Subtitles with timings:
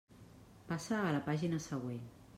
[0.71, 2.05] Passa a la pàgina següent.